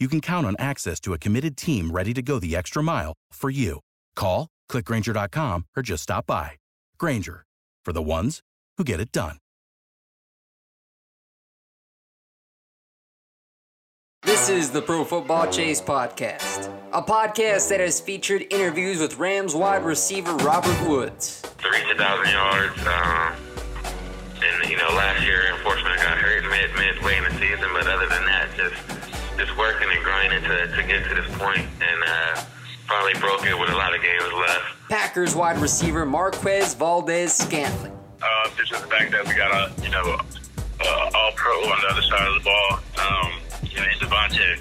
you 0.00 0.08
can 0.08 0.20
count 0.20 0.46
on 0.46 0.56
access 0.58 0.98
to 1.00 1.12
a 1.12 1.18
committed 1.18 1.56
team 1.56 1.90
ready 1.90 2.14
to 2.14 2.22
go 2.22 2.38
the 2.38 2.56
extra 2.56 2.82
mile 2.82 3.12
for 3.32 3.50
you. 3.50 3.80
Call, 4.16 4.48
clickgrainger.com, 4.70 5.66
or 5.76 5.82
just 5.82 6.04
stop 6.04 6.26
by. 6.26 6.52
Grainger, 6.98 7.44
for 7.84 7.92
the 7.92 8.02
ones 8.02 8.40
who 8.78 8.84
get 8.84 9.00
it 9.00 9.12
done. 9.12 9.36
This 14.22 14.48
is 14.48 14.70
the 14.70 14.80
Pro 14.80 15.04
Football 15.04 15.50
Chase 15.50 15.80
Podcast, 15.80 16.72
a 16.92 17.02
podcast 17.02 17.68
that 17.68 17.80
has 17.80 18.00
featured 18.00 18.46
interviews 18.50 19.00
with 19.00 19.18
Rams 19.18 19.54
wide 19.54 19.82
receiver 19.82 20.34
Robert 20.36 20.88
Woods. 20.88 21.42
To 21.42 21.94
thousand 21.96 22.32
yards, 22.32 22.86
um, 22.86 23.34
and 24.42 24.70
you 24.70 24.76
know, 24.76 24.88
last 24.94 25.24
year, 25.24 25.52
unfortunately, 25.52 25.98
I 25.98 26.02
got 26.02 26.18
hurt 26.18 26.44
mid 26.44 26.72
midway 26.74 27.16
in 27.16 27.24
the 27.24 27.30
season. 27.38 27.68
But 27.72 27.86
other 27.86 28.06
than 28.08 28.24
that, 28.26 28.48
just 28.56 29.09
just 29.40 29.56
working 29.56 29.88
and 29.90 30.04
grinding 30.04 30.42
to, 30.42 30.66
to 30.76 30.82
get 30.82 31.02
to 31.08 31.14
this 31.14 31.38
point, 31.38 31.64
and 31.80 32.04
uh, 32.06 32.44
finally 32.86 33.14
broke 33.18 33.46
it 33.46 33.58
with 33.58 33.70
a 33.70 33.74
lot 33.74 33.94
of 33.94 34.02
games 34.02 34.22
left. 34.34 34.64
Packers 34.90 35.34
wide 35.34 35.56
receiver 35.58 36.04
Marquez 36.04 36.74
Valdes 36.74 37.32
Scantling. 37.32 37.96
Uh, 38.20 38.50
just 38.58 38.70
the 38.70 38.88
fact 38.88 39.12
that 39.12 39.26
we 39.26 39.32
got 39.32 39.50
a 39.50 39.82
you 39.82 39.88
know 39.88 40.20
uh, 40.80 41.10
all 41.14 41.32
pro 41.36 41.52
on 41.52 41.80
the 41.80 41.88
other 41.88 42.02
side 42.02 42.28
of 42.28 42.34
the 42.34 42.44
ball, 42.44 42.80
um, 43.00 43.32
you 43.64 43.78
know, 43.78 43.84
in 43.84 43.96
Davante. 43.98 44.60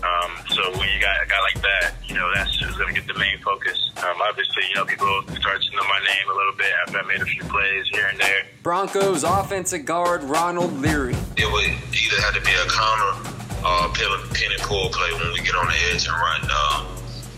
Um, 0.00 0.32
so 0.48 0.62
when 0.78 0.88
you 0.88 0.98
got 0.98 1.22
a 1.22 1.28
guy 1.28 1.40
like 1.52 1.60
that, 1.60 1.92
you 2.08 2.14
know, 2.14 2.30
that's 2.34 2.56
just 2.56 2.78
going 2.78 2.94
to 2.94 2.98
get 2.98 3.06
the 3.06 3.18
main 3.18 3.38
focus. 3.44 3.90
Um, 3.98 4.16
obviously, 4.22 4.62
you 4.70 4.76
know, 4.76 4.86
people 4.86 5.06
start 5.38 5.60
to 5.60 5.76
know 5.76 5.84
my 5.84 5.98
name 5.98 6.26
a 6.32 6.34
little 6.34 6.56
bit 6.56 6.72
after 6.86 7.00
I 7.00 7.06
made 7.06 7.20
a 7.20 7.26
few 7.26 7.42
plays 7.44 7.86
here 7.92 8.06
and 8.06 8.18
there. 8.18 8.46
Broncos 8.62 9.24
offensive 9.24 9.84
guard 9.84 10.24
Ronald 10.24 10.72
Leary. 10.80 11.16
It 11.36 11.52
would 11.52 11.66
either 11.66 12.20
have 12.22 12.34
to 12.34 12.40
be 12.40 12.52
a 12.52 12.64
counter 12.70 13.39
uh, 13.64 13.88
pin, 13.94 14.08
pin 14.34 14.52
and 14.52 14.60
pull 14.62 14.88
play 14.90 15.12
when 15.12 15.32
we 15.32 15.40
get 15.40 15.54
on 15.54 15.66
the 15.66 15.74
edge 15.92 16.06
and 16.06 16.16
run. 16.16 16.40
Uh, 16.44 16.86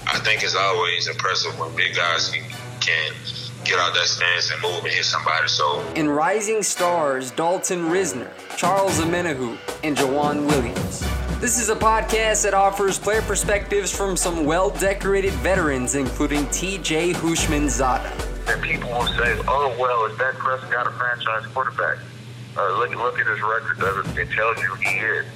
I 0.06 0.18
think 0.24 0.42
it's 0.42 0.54
always 0.54 1.08
impressive 1.08 1.58
when 1.58 1.74
big 1.76 1.94
guys 1.94 2.30
can, 2.30 2.44
can 2.80 3.12
get 3.64 3.78
out 3.78 3.94
that 3.94 4.06
stance 4.06 4.50
and 4.50 4.60
move 4.62 4.84
and 4.84 4.92
hit 4.92 5.04
somebody. 5.04 5.48
So, 5.48 5.84
in 5.94 6.08
Rising 6.08 6.62
Stars, 6.62 7.30
Dalton 7.30 7.88
Risner, 7.88 8.30
Charles 8.56 9.00
Omenihu, 9.00 9.56
and 9.84 9.96
Jawan 9.96 10.46
Williams. 10.46 11.04
This 11.40 11.58
is 11.58 11.70
a 11.70 11.74
podcast 11.74 12.44
that 12.44 12.54
offers 12.54 12.98
player 12.98 13.22
perspectives 13.22 13.94
from 13.94 14.16
some 14.16 14.44
well-decorated 14.44 15.32
veterans, 15.34 15.96
including 15.96 16.46
T.J. 16.50 17.14
Houshmandzadeh. 17.14 18.52
And 18.52 18.62
people 18.62 18.90
will 18.90 19.06
say, 19.08 19.40
"Oh 19.48 19.74
well, 19.78 20.06
is 20.06 20.16
Dak 20.18 20.34
Prescott 20.34 20.86
a 20.86 20.90
franchise 20.90 21.46
quarterback?" 21.46 21.98
Uh, 22.56 22.78
look, 22.78 22.94
look 22.94 23.18
at 23.18 23.26
his 23.26 23.40
record; 23.40 23.78
doesn't 23.78 24.18
it 24.18 24.30
tells 24.30 24.60
you 24.60 24.74
he 24.76 24.98
is 24.98 25.26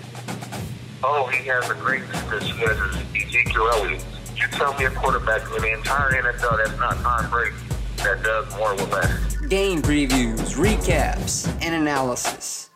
oh, 1.05 1.27
he 1.27 1.47
has 1.49 1.69
a 1.71 1.75
great 1.75 2.03
because 2.11 2.43
he 2.43 2.53
has 2.59 2.79
Ezekiel 3.15 3.69
Elliott. 3.73 4.05
You 4.35 4.49
tell 4.49 4.77
me 4.79 4.85
a 4.85 4.91
quarterback 4.91 5.43
in 5.57 5.63
the 5.63 5.73
entire 5.73 6.11
NFL 6.11 6.59
that's 6.59 6.79
not 6.79 6.97
Tom 6.97 7.31
Brady 7.31 7.57
that 7.99 8.23
does 8.23 8.57
more 8.57 8.75
with 8.75 8.93
less. 8.93 9.37
Game 9.47 9.83
previews, 9.83 10.57
recaps, 10.57 11.49
and 11.63 11.75
analysis. 11.75 12.71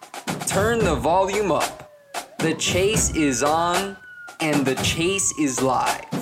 Turn 0.47 0.79
the 0.81 0.95
volume 0.95 1.53
up. 1.53 1.93
The 2.39 2.55
chase 2.55 3.15
is 3.15 3.43
on, 3.43 3.97
and 4.41 4.65
the 4.67 4.75
chase 4.77 5.33
is 5.39 5.61
live. 5.61 6.20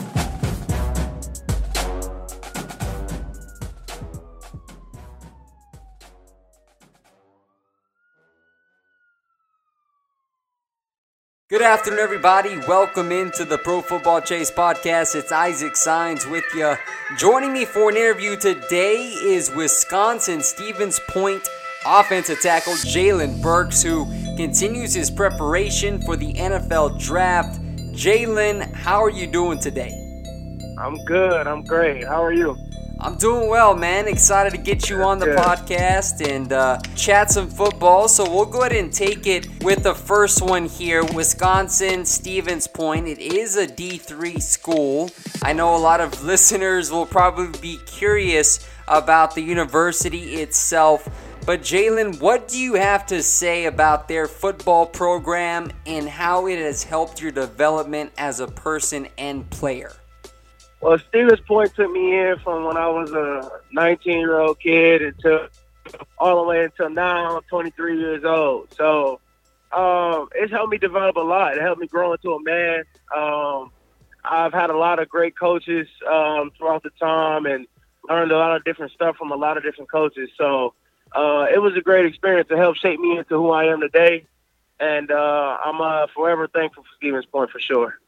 Good 11.58 11.66
afternoon, 11.66 11.98
everybody. 11.98 12.56
Welcome 12.68 13.10
into 13.10 13.44
the 13.44 13.58
Pro 13.58 13.82
Football 13.82 14.20
Chase 14.20 14.48
podcast. 14.48 15.16
It's 15.16 15.32
Isaac 15.32 15.74
Signs 15.74 16.24
with 16.24 16.44
you. 16.54 16.76
Joining 17.16 17.52
me 17.52 17.64
for 17.64 17.90
an 17.90 17.96
interview 17.96 18.36
today 18.36 19.08
is 19.08 19.50
Wisconsin 19.50 20.40
Stevens 20.40 21.00
Point 21.08 21.48
offensive 21.84 22.40
tackle 22.40 22.74
Jalen 22.74 23.42
Burks, 23.42 23.82
who 23.82 24.04
continues 24.36 24.94
his 24.94 25.10
preparation 25.10 26.00
for 26.02 26.16
the 26.16 26.32
NFL 26.34 26.96
draft. 27.00 27.60
Jalen, 27.92 28.72
how 28.72 29.02
are 29.02 29.10
you 29.10 29.26
doing 29.26 29.58
today? 29.58 29.90
I'm 30.78 31.04
good. 31.06 31.48
I'm 31.48 31.64
great. 31.64 32.04
How 32.04 32.22
are 32.22 32.32
you? 32.32 32.56
I'm 33.00 33.14
doing 33.14 33.48
well, 33.48 33.76
man. 33.76 34.08
Excited 34.08 34.50
to 34.50 34.58
get 34.58 34.90
you 34.90 35.04
on 35.04 35.20
the 35.20 35.26
podcast 35.26 36.28
and 36.28 36.52
uh, 36.52 36.80
chat 36.96 37.30
some 37.30 37.48
football. 37.48 38.08
So 38.08 38.28
we'll 38.28 38.44
go 38.44 38.62
ahead 38.62 38.72
and 38.72 38.92
take 38.92 39.28
it 39.28 39.46
with 39.62 39.84
the 39.84 39.94
first 39.94 40.42
one 40.42 40.64
here 40.64 41.04
Wisconsin 41.04 42.04
Stevens 42.04 42.66
Point. 42.66 43.06
It 43.06 43.20
is 43.20 43.56
a 43.56 43.68
D3 43.68 44.42
school. 44.42 45.12
I 45.44 45.52
know 45.52 45.76
a 45.76 45.78
lot 45.78 46.00
of 46.00 46.24
listeners 46.24 46.90
will 46.90 47.06
probably 47.06 47.56
be 47.60 47.78
curious 47.86 48.68
about 48.88 49.36
the 49.36 49.42
university 49.42 50.42
itself. 50.42 51.08
But 51.46 51.60
Jalen, 51.60 52.20
what 52.20 52.48
do 52.48 52.58
you 52.58 52.74
have 52.74 53.06
to 53.06 53.22
say 53.22 53.66
about 53.66 54.08
their 54.08 54.26
football 54.26 54.86
program 54.86 55.70
and 55.86 56.08
how 56.08 56.48
it 56.48 56.58
has 56.58 56.82
helped 56.82 57.22
your 57.22 57.30
development 57.30 58.10
as 58.18 58.40
a 58.40 58.48
person 58.48 59.06
and 59.16 59.48
player? 59.50 59.92
Well, 60.80 60.98
Stevens 60.98 61.40
Point 61.40 61.74
took 61.74 61.90
me 61.90 62.16
in 62.16 62.36
from 62.44 62.64
when 62.64 62.76
I 62.76 62.88
was 62.88 63.10
a 63.10 63.50
19 63.72 64.18
year 64.18 64.38
old 64.38 64.60
kid 64.60 65.02
until 65.02 65.48
all 66.18 66.42
the 66.42 66.48
way 66.48 66.64
until 66.64 66.90
now, 66.90 67.36
I'm 67.36 67.42
23 67.48 67.98
years 67.98 68.24
old. 68.24 68.72
So 68.74 69.20
um, 69.72 70.28
it's 70.34 70.52
helped 70.52 70.70
me 70.70 70.78
develop 70.78 71.16
a 71.16 71.20
lot. 71.20 71.56
It 71.56 71.62
helped 71.62 71.80
me 71.80 71.86
grow 71.86 72.12
into 72.12 72.32
a 72.32 72.42
man. 72.42 72.84
Um, 73.14 73.72
I've 74.24 74.52
had 74.52 74.70
a 74.70 74.76
lot 74.76 75.00
of 75.00 75.08
great 75.08 75.36
coaches 75.38 75.88
um, 76.08 76.52
throughout 76.56 76.82
the 76.82 76.90
time 77.00 77.46
and 77.46 77.66
learned 78.08 78.30
a 78.30 78.38
lot 78.38 78.56
of 78.56 78.64
different 78.64 78.92
stuff 78.92 79.16
from 79.16 79.32
a 79.32 79.36
lot 79.36 79.56
of 79.56 79.62
different 79.62 79.90
coaches. 79.90 80.30
So 80.36 80.74
uh, 81.14 81.46
it 81.52 81.60
was 81.60 81.76
a 81.76 81.80
great 81.80 82.06
experience 82.06 82.48
to 82.48 82.56
help 82.56 82.76
shape 82.76 83.00
me 83.00 83.18
into 83.18 83.36
who 83.36 83.50
I 83.50 83.64
am 83.64 83.80
today. 83.80 84.26
And 84.80 85.10
uh, 85.10 85.56
I'm 85.64 85.80
uh, 85.80 86.06
forever 86.14 86.46
thankful 86.46 86.84
for 86.84 86.90
Stevens 86.96 87.26
Point 87.26 87.50
for 87.50 87.58
sure. 87.58 87.98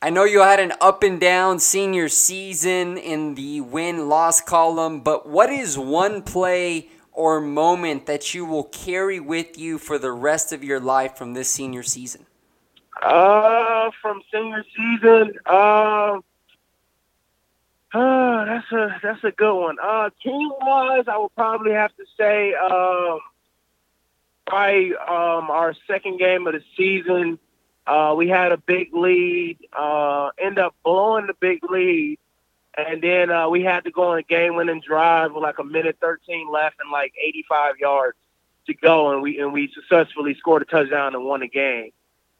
I 0.00 0.10
know 0.10 0.22
you 0.22 0.42
had 0.42 0.60
an 0.60 0.74
up 0.80 1.02
and 1.02 1.18
down 1.18 1.58
senior 1.58 2.08
season 2.08 2.98
in 2.98 3.34
the 3.34 3.60
win 3.60 4.08
loss 4.08 4.40
column, 4.40 5.00
but 5.00 5.28
what 5.28 5.50
is 5.50 5.76
one 5.76 6.22
play 6.22 6.88
or 7.10 7.40
moment 7.40 8.06
that 8.06 8.32
you 8.32 8.44
will 8.44 8.62
carry 8.62 9.18
with 9.18 9.58
you 9.58 9.76
for 9.76 9.98
the 9.98 10.12
rest 10.12 10.52
of 10.52 10.62
your 10.62 10.78
life 10.78 11.16
from 11.16 11.34
this 11.34 11.50
senior 11.50 11.82
season? 11.82 12.26
Uh, 13.02 13.90
from 14.00 14.22
senior 14.32 14.64
season, 14.76 15.32
uh, 15.46 16.20
uh 17.92 18.44
that's 18.44 18.70
a 18.70 19.00
that's 19.02 19.24
a 19.24 19.32
good 19.32 19.54
one. 19.54 19.78
Uh, 19.82 20.10
team 20.22 20.48
wise, 20.60 21.04
I 21.08 21.18
would 21.18 21.34
probably 21.34 21.72
have 21.72 21.90
to 21.96 22.04
say, 22.16 22.54
um, 22.54 23.18
probably 24.46 24.94
um, 24.94 25.50
our 25.50 25.74
second 25.88 26.18
game 26.18 26.46
of 26.46 26.52
the 26.52 26.62
season 26.76 27.40
uh, 27.88 28.14
we 28.14 28.28
had 28.28 28.52
a 28.52 28.58
big 28.58 28.94
lead, 28.94 29.58
uh, 29.72 30.28
end 30.38 30.58
up 30.58 30.74
blowing 30.84 31.26
the 31.26 31.34
big 31.40 31.60
lead, 31.70 32.18
and 32.76 33.02
then 33.02 33.30
uh, 33.30 33.48
we 33.48 33.62
had 33.62 33.84
to 33.84 33.90
go 33.90 34.12
on 34.12 34.18
a 34.18 34.22
game-winning 34.22 34.82
drive 34.86 35.32
with 35.32 35.42
like 35.42 35.58
a 35.58 35.64
minute 35.64 35.96
13 36.00 36.50
left 36.52 36.76
and 36.80 36.90
like 36.92 37.14
85 37.18 37.78
yards 37.78 38.18
to 38.66 38.74
go, 38.74 39.12
and 39.12 39.22
we 39.22 39.40
and 39.40 39.54
we 39.54 39.72
successfully 39.74 40.34
scored 40.34 40.60
a 40.60 40.64
touchdown 40.66 41.14
and 41.14 41.24
won 41.24 41.40
the 41.40 41.48
game. 41.48 41.92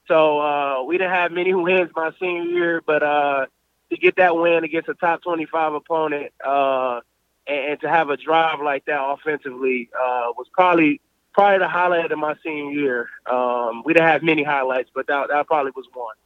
So 0.06 0.38
uh, 0.38 0.82
we 0.82 0.98
didn't 0.98 1.14
have 1.14 1.32
many 1.32 1.54
wins 1.66 1.90
my 1.96 2.12
senior 2.20 2.42
year, 2.42 2.82
but 2.84 3.02
uh, 3.02 3.46
to 3.90 3.96
get 3.96 4.16
that 4.16 4.36
win 4.36 4.64
against 4.64 4.90
a 4.90 4.94
top 4.94 5.22
25 5.22 5.74
opponent 5.74 6.32
uh, 6.44 7.00
and, 7.46 7.72
and, 7.72 7.80
to 7.80 7.88
have 7.88 8.10
a 8.10 8.18
drive 8.18 8.60
like 8.60 8.84
that 8.84 9.02
offensively 9.02 9.88
uh, 9.94 10.32
was 10.36 10.46
probably 10.52 11.00
probably 11.38 11.58
the 11.61 11.69
highlight 11.69 12.11
of 12.11 12.19
my 12.19 12.35
senior 12.43 12.73
year. 12.73 13.08
Um, 13.31 13.85
we 13.85 13.93
didn't 13.93 14.08
have 14.08 14.25
many 14.25 14.43
highlights, 14.43 14.90
but 14.93 15.06
that, 15.06 15.29
that 15.29 15.46
probably 15.46 15.70
was 15.76 15.87
one. 15.94 16.17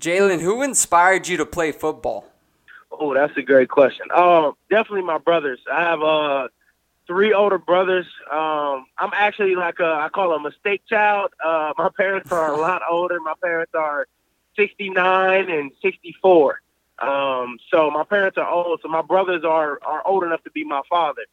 Jalen, 0.00 0.40
who 0.40 0.62
inspired 0.62 1.28
you 1.28 1.36
to 1.36 1.44
play 1.44 1.70
football? 1.70 2.24
Oh, 2.90 3.12
that's 3.12 3.36
a 3.36 3.42
great 3.42 3.68
question. 3.68 4.06
Um, 4.14 4.54
definitely 4.70 5.02
my 5.02 5.18
brothers. 5.18 5.60
I 5.70 5.82
have 5.82 6.00
uh, 6.00 6.48
three 7.06 7.34
older 7.34 7.58
brothers. 7.58 8.06
Um, 8.32 8.86
I'm 8.96 9.10
actually 9.12 9.54
like 9.54 9.80
a, 9.80 9.84
I 9.84 10.08
call 10.08 10.32
a 10.32 10.40
mistake 10.40 10.80
child. 10.88 11.32
Uh, 11.44 11.74
my 11.76 11.90
parents 11.96 12.32
are 12.32 12.50
a 12.50 12.56
lot 12.56 12.80
older. 12.90 13.20
My 13.20 13.34
parents 13.42 13.74
are 13.74 14.06
69 14.56 15.50
and 15.50 15.72
64. 15.82 16.62
Um, 17.00 17.58
so 17.70 17.90
my 17.90 18.04
parents 18.04 18.38
are 18.38 18.48
old. 18.48 18.80
So 18.82 18.88
my 18.88 19.02
brothers 19.02 19.44
are 19.44 19.78
are 19.84 20.06
old 20.06 20.24
enough 20.24 20.42
to 20.44 20.50
be 20.52 20.64
my 20.64 20.80
father. 20.88 21.26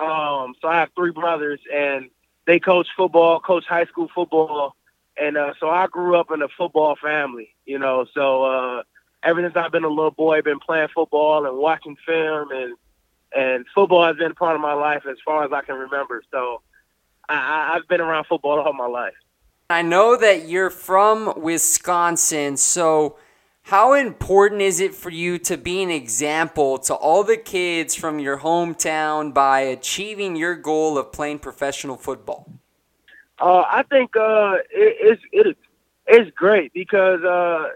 Um, 0.00 0.54
so 0.62 0.68
I 0.68 0.76
have 0.76 0.90
three 0.94 1.10
brothers, 1.10 1.60
and 1.74 2.08
they 2.48 2.58
coach 2.58 2.88
football, 2.96 3.40
coach 3.40 3.64
high 3.68 3.84
school 3.84 4.08
football, 4.12 4.74
and 5.20 5.36
uh, 5.36 5.52
so 5.60 5.68
I 5.68 5.86
grew 5.86 6.16
up 6.16 6.28
in 6.32 6.40
a 6.40 6.48
football 6.48 6.96
family. 7.00 7.54
You 7.66 7.78
know, 7.78 8.06
so 8.14 8.44
uh, 8.44 8.82
ever 9.22 9.42
since 9.42 9.54
I've 9.54 9.70
been 9.70 9.84
a 9.84 9.88
little 9.88 10.10
boy, 10.10 10.38
I've 10.38 10.44
been 10.44 10.58
playing 10.58 10.88
football 10.94 11.44
and 11.46 11.58
watching 11.58 11.96
film 12.06 12.50
and 12.50 12.74
and 13.36 13.66
football 13.74 14.06
has 14.06 14.16
been 14.16 14.34
part 14.34 14.54
of 14.54 14.62
my 14.62 14.72
life 14.72 15.02
as 15.08 15.18
far 15.22 15.44
as 15.44 15.52
I 15.52 15.60
can 15.60 15.74
remember. 15.74 16.22
So 16.30 16.62
I, 17.28 17.74
I've 17.74 17.86
been 17.86 18.00
around 18.00 18.24
football 18.24 18.58
all 18.58 18.72
my 18.72 18.86
life. 18.86 19.12
I 19.68 19.82
know 19.82 20.16
that 20.16 20.48
you're 20.48 20.70
from 20.70 21.34
Wisconsin, 21.36 22.56
so 22.56 23.18
how 23.68 23.92
important 23.92 24.62
is 24.62 24.80
it 24.80 24.94
for 24.94 25.10
you 25.10 25.38
to 25.38 25.58
be 25.58 25.82
an 25.82 25.90
example 25.90 26.78
to 26.78 26.94
all 26.94 27.22
the 27.22 27.36
kids 27.36 27.94
from 27.94 28.18
your 28.18 28.38
hometown 28.38 29.34
by 29.34 29.60
achieving 29.60 30.36
your 30.36 30.54
goal 30.54 30.96
of 30.96 31.12
playing 31.12 31.38
professional 31.38 31.98
football? 31.98 32.50
Uh, 33.38 33.64
I 33.68 33.82
think 33.82 34.16
uh, 34.16 34.54
it, 34.70 34.96
it's 35.20 35.22
it, 35.32 35.58
it's 36.06 36.30
great 36.34 36.72
because 36.72 37.22
uh, 37.22 37.68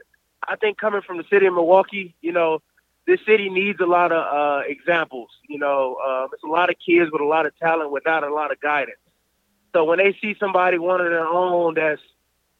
I 0.49 0.57
think 0.57 0.79
coming 0.79 1.03
from 1.03 1.19
the 1.19 1.25
city 1.29 1.45
of 1.45 1.53
Milwaukee, 1.53 2.15
you 2.23 2.33
know, 2.33 2.63
this 3.07 3.21
city 3.27 3.51
needs 3.51 3.79
a 3.79 3.87
lot 3.87 4.13
of 4.13 4.25
uh, 4.35 4.63
examples. 4.67 5.29
You 5.47 5.59
know, 5.59 5.99
uh, 6.03 6.29
it's 6.33 6.43
a 6.43 6.47
lot 6.47 6.71
of 6.71 6.77
kids 6.79 7.13
with 7.13 7.21
a 7.21 7.27
lot 7.27 7.45
of 7.45 7.55
talent 7.59 7.93
without 7.93 8.25
a 8.25 8.33
lot 8.33 8.51
of 8.51 8.59
guidance. 8.63 8.97
So 9.75 9.85
when 9.85 9.99
they 9.99 10.17
see 10.23 10.37
somebody 10.41 10.79
one 10.79 11.03
of 11.03 11.11
their 11.11 11.27
own 11.27 11.75
that's 11.75 12.01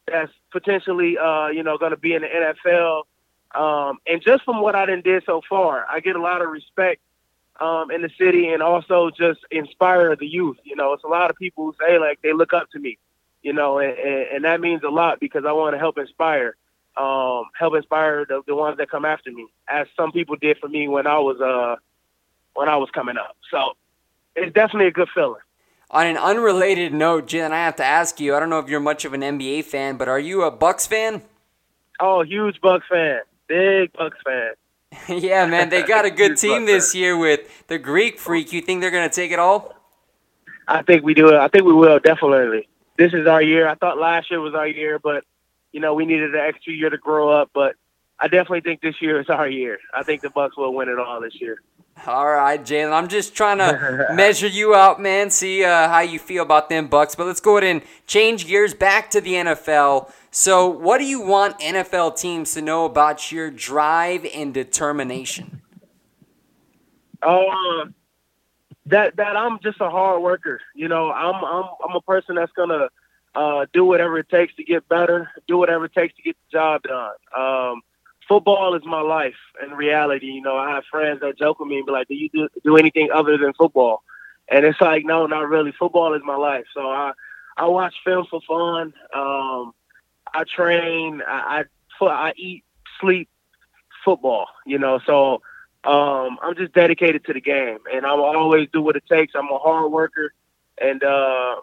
that's 0.05 0.31
potentially 0.51 1.17
uh, 1.17 1.47
you 1.47 1.63
know 1.63 1.79
going 1.79 1.93
to 1.93 1.97
be 1.97 2.13
in 2.13 2.21
the 2.21 2.27
NFL, 2.27 3.05
um, 3.53 3.99
and 4.07 4.21
just 4.21 4.43
from 4.43 4.61
what 4.61 4.75
I 4.75 4.85
done 4.85 5.01
did 5.01 5.23
so 5.25 5.41
far, 5.47 5.85
I 5.89 5.99
get 5.99 6.15
a 6.15 6.21
lot 6.21 6.41
of 6.41 6.49
respect 6.49 7.01
um, 7.59 7.91
in 7.91 8.01
the 8.01 8.09
city, 8.17 8.49
and 8.49 8.63
also 8.63 9.09
just 9.09 9.39
inspire 9.51 10.15
the 10.15 10.27
youth. 10.27 10.57
You 10.63 10.75
know, 10.75 10.93
it's 10.93 11.03
a 11.03 11.07
lot 11.07 11.29
of 11.29 11.35
people 11.37 11.65
who 11.65 11.75
say 11.79 11.99
like 11.99 12.21
they 12.21 12.33
look 12.33 12.53
up 12.53 12.69
to 12.71 12.79
me. 12.79 12.97
You 13.41 13.51
know, 13.51 13.77
and, 13.77 13.97
and 13.97 14.45
that 14.45 14.61
means 14.61 14.83
a 14.83 14.89
lot 14.89 15.19
because 15.19 15.43
I 15.45 15.51
want 15.51 15.75
to 15.75 15.79
help 15.79 15.97
inspire 15.97 16.55
um, 16.95 17.45
help 17.57 17.75
inspire 17.75 18.25
the, 18.25 18.41
the 18.45 18.55
ones 18.55 18.77
that 18.77 18.89
come 18.89 19.05
after 19.05 19.31
me, 19.31 19.47
as 19.67 19.87
some 19.97 20.11
people 20.11 20.35
did 20.35 20.57
for 20.59 20.69
me 20.69 20.87
when 20.87 21.07
I 21.07 21.19
was 21.19 21.41
uh 21.41 21.75
when 22.53 22.69
I 22.69 22.77
was 22.77 22.89
coming 22.91 23.17
up. 23.17 23.35
So 23.49 23.73
it's 24.35 24.53
definitely 24.53 24.87
a 24.87 24.91
good 24.91 25.09
feeling. 25.13 25.41
On 25.89 26.05
an 26.05 26.17
unrelated 26.17 26.93
note, 26.93 27.27
Jalen, 27.27 27.51
I 27.51 27.65
have 27.65 27.75
to 27.77 27.85
ask 27.85 28.19
you. 28.19 28.35
I 28.35 28.39
don't 28.39 28.49
know 28.49 28.59
if 28.59 28.67
you're 28.67 28.79
much 28.79 29.05
of 29.05 29.13
an 29.13 29.21
NBA 29.21 29.65
fan, 29.65 29.97
but 29.97 30.07
are 30.07 30.19
you 30.19 30.43
a 30.43 30.51
Bucks 30.51 30.87
fan? 30.87 31.21
Oh, 31.99 32.23
huge 32.23 32.59
Bucks 32.61 32.85
fan, 32.89 33.21
big 33.47 33.91
Bucks 33.93 34.17
fan. 34.25 34.53
yeah, 35.21 35.45
man, 35.45 35.69
they 35.69 35.83
got 35.83 36.05
a 36.05 36.11
good 36.21 36.37
team 36.37 36.65
this 36.65 36.93
year 36.93 37.17
with 37.17 37.67
the 37.67 37.77
Greek 37.77 38.19
Freak. 38.19 38.53
You 38.53 38.61
think 38.61 38.81
they're 38.81 38.91
gonna 38.91 39.09
take 39.09 39.31
it 39.31 39.39
all? 39.39 39.75
I 40.67 40.81
think 40.81 41.03
we 41.03 41.13
do. 41.13 41.35
I 41.35 41.47
think 41.47 41.65
we 41.65 41.73
will 41.73 41.99
definitely. 41.99 42.67
This 42.97 43.13
is 43.13 43.27
our 43.27 43.41
year. 43.41 43.67
I 43.67 43.75
thought 43.75 43.97
last 43.97 44.29
year 44.29 44.39
was 44.39 44.53
our 44.53 44.67
year, 44.67 44.99
but 44.99 45.25
you 45.71 45.79
know, 45.79 45.93
we 45.93 46.05
needed 46.05 46.35
an 46.35 46.39
extra 46.39 46.71
year 46.71 46.89
to 46.89 46.97
grow 46.97 47.29
up, 47.29 47.49
but 47.53 47.75
I 48.19 48.27
definitely 48.27 48.61
think 48.61 48.81
this 48.81 49.01
year 49.01 49.19
is 49.19 49.29
our 49.29 49.47
year. 49.47 49.79
I 49.93 50.03
think 50.03 50.21
the 50.21 50.29
Bucks 50.29 50.55
will 50.55 50.73
win 50.73 50.87
it 50.87 50.99
all 50.99 51.19
this 51.19 51.41
year. 51.41 51.61
All 52.07 52.27
right, 52.27 52.61
Jalen. 52.61 52.91
I'm 52.91 53.07
just 53.07 53.35
trying 53.35 53.59
to 53.59 54.07
measure 54.13 54.47
you 54.47 54.75
out, 54.75 55.01
man. 55.01 55.29
See 55.29 55.63
uh, 55.63 55.89
how 55.89 56.01
you 56.01 56.19
feel 56.19 56.43
about 56.43 56.69
them 56.69 56.87
Bucks. 56.87 57.15
But 57.15 57.27
let's 57.27 57.39
go 57.39 57.57
ahead 57.57 57.69
and 57.69 57.81
change 58.07 58.47
gears 58.47 58.73
back 58.73 59.09
to 59.11 59.21
the 59.21 59.33
NFL. 59.33 60.11
So, 60.35 60.67
what 60.67 60.97
do 60.97 61.05
you 61.05 61.21
want 61.21 61.59
NFL 61.59 62.17
teams 62.17 62.55
to 62.55 62.61
know 62.63 62.85
about 62.85 63.31
your 63.31 63.51
drive 63.51 64.25
and 64.33 64.51
determination? 64.51 65.61
Uh, 67.21 67.85
that 68.87 69.15
that 69.17 69.37
I'm 69.37 69.59
just 69.59 69.79
a 69.79 69.91
hard 69.91 70.23
worker. 70.23 70.59
You 70.73 70.87
know, 70.87 71.11
I'm 71.11 71.35
I'm 71.35 71.69
I'm 71.87 71.95
a 71.95 72.01
person 72.01 72.33
that's 72.33 72.51
gonna 72.53 72.89
uh, 73.35 73.67
do 73.73 73.85
whatever 73.85 74.17
it 74.17 74.27
takes 74.27 74.55
to 74.55 74.63
get 74.63 74.89
better, 74.89 75.29
do 75.47 75.55
whatever 75.59 75.85
it 75.85 75.93
takes 75.93 76.15
to 76.15 76.23
get 76.23 76.35
the 76.47 76.57
job 76.57 76.81
done. 76.81 77.13
Um, 77.37 77.81
football 78.27 78.73
is 78.73 78.81
my 78.85 79.01
life 79.01 79.37
in 79.63 79.69
reality. 79.73 80.25
You 80.25 80.41
know, 80.41 80.57
I 80.57 80.71
have 80.71 80.83
friends 80.89 81.19
that 81.21 81.37
joke 81.37 81.59
with 81.59 81.69
me 81.69 81.77
and 81.77 81.85
be 81.85 81.91
like, 81.91 82.07
do 82.07 82.15
you 82.15 82.29
do, 82.33 82.49
do 82.63 82.77
anything 82.77 83.09
other 83.13 83.37
than 83.37 83.53
football? 83.53 84.01
And 84.49 84.65
it's 84.65 84.81
like, 84.81 85.05
no, 85.05 85.27
not 85.27 85.47
really. 85.47 85.73
Football 85.77 86.15
is 86.15 86.23
my 86.25 86.35
life. 86.35 86.65
So 86.73 86.81
I, 86.81 87.11
I 87.55 87.67
watch 87.67 87.93
film 88.03 88.25
for 88.31 88.41
fun. 88.47 88.93
Um, 89.15 89.73
I 90.33 90.43
train, 90.43 91.21
I, 91.27 91.63
I, 92.01 92.05
I 92.05 92.33
eat, 92.35 92.63
sleep 92.99 93.29
football, 94.03 94.47
you 94.65 94.77
know, 94.77 94.99
so, 95.05 95.41
um, 95.83 96.37
I'm 96.41 96.55
just 96.55 96.73
dedicated 96.73 97.25
to 97.25 97.33
the 97.33 97.41
game 97.41 97.79
and 97.91 98.05
I 98.05 98.13
will 98.13 98.23
always 98.23 98.69
do 98.71 98.81
what 98.81 98.95
it 98.95 99.03
takes. 99.09 99.33
I'm 99.35 99.49
a 99.49 99.57
hard 99.57 99.91
worker 99.91 100.33
and, 100.79 101.03
uh, 101.03 101.55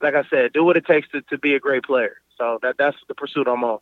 like 0.00 0.14
I 0.14 0.24
said, 0.30 0.52
do 0.52 0.64
what 0.64 0.76
it 0.76 0.86
takes 0.86 1.08
to, 1.10 1.22
to 1.22 1.38
be 1.38 1.54
a 1.54 1.60
great 1.60 1.84
player. 1.84 2.20
So 2.36 2.58
that 2.62 2.76
that's 2.78 2.96
the 3.08 3.14
pursuit 3.14 3.48
I'm 3.48 3.64
on. 3.64 3.80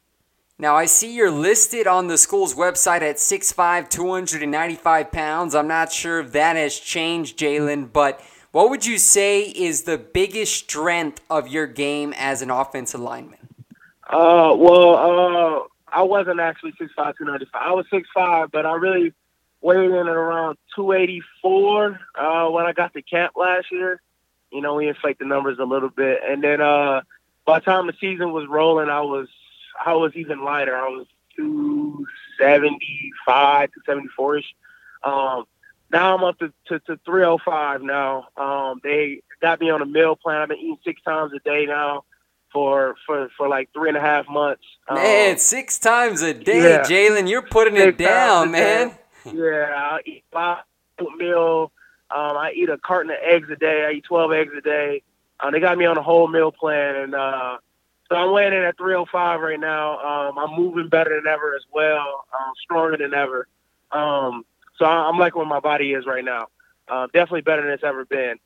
Now, 0.58 0.74
I 0.74 0.86
see 0.86 1.14
you're 1.14 1.30
listed 1.30 1.86
on 1.86 2.06
the 2.06 2.16
school's 2.16 2.54
website 2.54 3.02
at 3.02 3.16
6'5, 3.16 3.90
295 3.90 5.12
pounds. 5.12 5.54
I'm 5.54 5.68
not 5.68 5.92
sure 5.92 6.20
if 6.20 6.32
that 6.32 6.56
has 6.56 6.80
changed, 6.80 7.38
Jalen, 7.38 7.92
but 7.92 8.22
what 8.52 8.70
would 8.70 8.86
you 8.86 8.96
say 8.96 9.42
is 9.42 9.82
the 9.82 9.98
biggest 9.98 10.54
strength 10.54 11.20
of 11.28 11.46
your 11.46 11.66
game 11.66 12.14
as 12.16 12.40
an 12.40 12.50
offensive 12.50 13.00
lineman? 13.00 13.46
Uh, 14.08 14.54
well, 14.56 14.94
uh, 14.94 15.60
I 15.88 16.02
wasn't 16.02 16.40
actually 16.40 16.72
6'5, 16.72 16.96
295. 16.96 17.48
I 17.54 17.72
was 17.72 17.86
6'5, 17.92 18.50
but 18.52 18.66
I 18.66 18.74
really 18.76 19.12
weighed 19.60 19.90
in 19.90 19.94
at 19.94 20.06
around 20.06 20.58
284 20.76 21.98
uh, 22.14 22.48
when 22.50 22.66
I 22.66 22.72
got 22.72 22.92
to 22.94 23.02
camp 23.02 23.32
last 23.36 23.66
year. 23.72 24.00
You 24.52 24.60
know, 24.60 24.74
we 24.74 24.88
inflate 24.88 25.18
the 25.18 25.24
numbers 25.24 25.58
a 25.58 25.64
little 25.64 25.88
bit, 25.90 26.20
and 26.26 26.42
then 26.42 26.60
uh, 26.60 27.02
by 27.44 27.58
the 27.58 27.64
time 27.64 27.86
the 27.88 27.94
season 28.00 28.32
was 28.32 28.46
rolling, 28.48 28.88
I 28.88 29.00
was 29.00 29.28
I 29.84 29.94
was 29.94 30.12
even 30.14 30.44
lighter. 30.44 30.76
I 30.76 30.88
was 30.88 31.06
two 31.34 32.06
seventy 32.38 33.10
five, 33.26 33.70
two 33.72 33.80
seventy 33.84 34.08
four 34.16 34.38
ish. 34.38 34.54
Um, 35.02 35.44
now 35.90 36.16
I'm 36.16 36.24
up 36.24 36.38
to, 36.38 36.52
to, 36.68 36.78
to 36.80 37.00
305 37.04 37.82
now. 37.82 38.28
Um, 38.36 38.80
they 38.82 39.22
got 39.40 39.60
me 39.60 39.70
on 39.70 39.82
a 39.82 39.86
meal 39.86 40.16
plan. 40.16 40.42
I've 40.42 40.48
been 40.48 40.58
eating 40.58 40.78
six 40.84 41.02
times 41.02 41.32
a 41.34 41.38
day 41.40 41.66
now 41.66 42.04
for 42.56 42.94
for 43.04 43.28
for 43.36 43.48
like 43.48 43.68
three 43.74 43.90
and 43.90 43.98
a 43.98 44.00
half 44.00 44.26
months. 44.30 44.62
Um, 44.88 44.96
man, 44.96 45.36
six 45.36 45.78
times 45.78 46.22
a 46.22 46.32
day, 46.32 46.70
yeah. 46.70 46.80
Jalen, 46.80 47.28
you're 47.28 47.42
putting 47.42 47.76
six 47.76 47.88
it 47.88 47.98
down, 47.98 48.50
man. 48.50 48.92
Yeah, 49.26 49.72
I 49.74 50.00
eat 50.06 50.24
five 50.32 50.62
meal 51.18 51.70
um, 52.10 52.36
I 52.36 52.52
eat 52.54 52.68
a 52.68 52.78
carton 52.78 53.10
of 53.10 53.18
eggs 53.20 53.48
a 53.50 53.56
day. 53.56 53.84
I 53.84 53.92
eat 53.92 54.04
12 54.04 54.32
eggs 54.32 54.52
a 54.56 54.60
day. 54.60 55.02
Uh, 55.40 55.50
they 55.50 55.60
got 55.60 55.76
me 55.76 55.84
on 55.84 55.98
a 55.98 56.02
whole 56.02 56.28
meal 56.28 56.52
plan, 56.52 56.94
and 56.96 57.14
uh, 57.14 57.58
so 58.08 58.16
I'm 58.16 58.32
weighing 58.32 58.52
in 58.52 58.62
at 58.62 58.78
305 58.78 59.40
right 59.40 59.58
now. 59.58 59.98
Um, 59.98 60.38
I'm 60.38 60.56
moving 60.56 60.88
better 60.88 61.16
than 61.16 61.30
ever 61.30 61.56
as 61.56 61.64
well, 61.72 62.24
um, 62.32 62.52
stronger 62.62 62.96
than 62.96 63.12
ever. 63.12 63.48
Um, 63.90 64.44
so 64.78 64.84
I'm 64.84 65.18
like 65.18 65.34
where 65.34 65.44
my 65.44 65.60
body 65.60 65.92
is 65.92 66.06
right 66.06 66.24
now. 66.24 66.46
Uh, 66.88 67.06
definitely 67.06 67.40
better 67.40 67.62
than 67.62 67.72
it's 67.72 67.82
ever 67.82 68.04
been. 68.04 68.36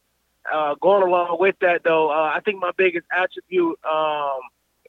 Uh, 0.50 0.74
going 0.80 1.02
along 1.02 1.36
with 1.38 1.56
that, 1.60 1.82
though, 1.84 2.10
uh, 2.10 2.32
I 2.34 2.40
think 2.40 2.60
my 2.60 2.72
biggest 2.76 3.06
attribute 3.12 3.78
um, 3.84 4.40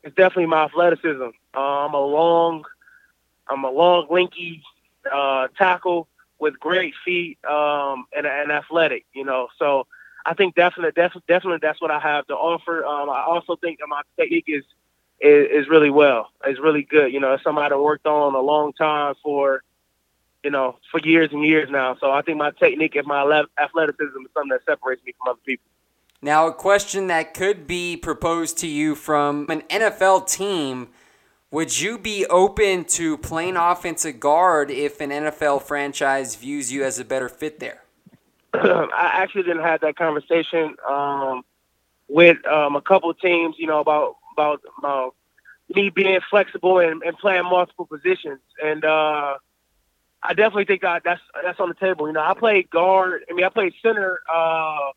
is 0.04 0.14
definitely 0.14 0.48
my 0.48 0.64
athleticism. 0.64 1.30
Uh, 1.56 1.60
I'm 1.60 1.94
a 1.94 2.00
long, 2.00 2.64
I'm 3.48 3.64
a 3.64 3.72
long, 3.72 4.08
linky 4.08 4.62
uh, 5.12 5.48
tackle 5.58 6.08
with 6.40 6.60
great 6.60 6.94
feet 7.06 7.38
um, 7.46 8.06
and, 8.16 8.26
and 8.26 8.52
athletic, 8.52 9.06
you 9.14 9.24
know. 9.24 9.50
So 9.60 9.88
I 10.26 10.34
think 10.34 10.56
definitely, 10.56 10.92
definitely, 10.92 11.24
definitely 11.28 11.60
that's 11.62 11.82
what 11.82 11.92
I 11.92 12.00
have 12.00 12.28
to 12.28 12.34
offer. 12.34 12.84
Um, 12.86 13.10
I 13.10 13.24
also 13.24 13.56
think 13.56 13.80
that 13.80 13.88
my 13.88 14.02
technique 14.18 14.46
is, 14.48 14.64
is, 15.20 15.64
is 15.66 15.70
really 15.70 15.90
well. 15.90 16.30
It's 16.46 16.60
really 16.60 16.84
good. 16.84 17.12
You 17.14 17.20
know, 17.20 17.34
it's 17.34 17.44
something 17.44 17.64
I've 17.64 17.78
worked 17.78 18.08
on 18.08 18.36
a 18.36 18.42
long 18.42 18.74
time 18.74 19.16
for 19.22 19.64
you 20.44 20.52
know, 20.52 20.78
for 20.90 21.00
years 21.00 21.30
and 21.32 21.46
years 21.46 21.70
now. 21.70 21.96
So 22.00 22.12
I 22.12 22.22
think 22.22 22.38
my 22.38 22.52
technique 22.52 22.96
and 22.96 23.06
my 23.06 23.22
athleticism 23.62 24.04
is 24.04 24.32
something 24.34 24.50
that 24.50 24.62
separates 24.66 25.04
me 25.06 25.14
from 25.18 25.32
other 25.32 25.42
people. 25.46 25.66
Now, 26.22 26.48
a 26.48 26.54
question 26.54 27.08
that 27.08 27.34
could 27.34 27.66
be 27.66 27.98
proposed 27.98 28.58
to 28.60 28.68
you 28.68 28.96
from 28.96 29.48
an 29.50 29.62
NFL 29.64 30.30
team. 30.30 30.90
Would 31.50 31.82
you 31.82 31.98
be 31.98 32.26
open 32.28 32.86
to 32.86 33.18
playing 33.18 33.58
offensive 33.58 34.20
guard 34.20 34.72
if 34.72 35.02
an 35.02 35.10
NFL 35.10 35.64
franchise 35.64 36.36
views 36.36 36.72
you 36.72 36.84
as 36.84 37.00
a 37.00 37.04
better 37.04 37.28
fit 37.28 37.60
there? 37.60 37.84
I 38.54 38.88
actually 38.94 39.44
didn't 39.44 39.64
have 39.64 39.82
that 39.82 39.96
conversation 39.96 40.76
um, 40.90 41.44
with 42.08 42.38
um, 42.48 42.76
a 42.76 42.82
couple 42.82 43.14
teams, 43.14 43.56
you 43.58 43.68
know, 43.68 43.80
about 43.80 44.16
about 44.34 44.62
about 44.78 45.16
me 45.76 45.90
being 45.90 46.20
flexible 46.30 46.80
and, 46.80 47.02
and 47.04 47.18
playing 47.18 47.44
multiple 47.44 47.86
positions. 47.86 48.40
And 48.64 48.86
uh, 48.86 49.36
I 50.24 50.34
definitely 50.34 50.66
think 50.66 50.82
that 50.82 51.04
that's 51.04 51.22
that's 51.44 51.60
on 51.60 51.70
the 51.70 51.76
table. 51.76 52.08
You 52.08 52.14
know, 52.14 52.22
I 52.22 52.34
played 52.34 52.70
guard. 52.70 53.26
I 53.30 53.34
mean, 53.34 53.44
I 53.44 53.50
played 53.50 53.74
center 53.82 54.20
uh, 54.32 54.92